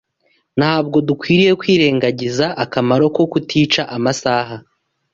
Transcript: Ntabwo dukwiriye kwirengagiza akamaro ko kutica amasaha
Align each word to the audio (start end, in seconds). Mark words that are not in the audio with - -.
Ntabwo 0.59 0.97
dukwiriye 1.07 1.51
kwirengagiza 1.61 2.45
akamaro 2.63 3.05
ko 3.15 3.23
kutica 3.31 3.81
amasaha 3.95 4.55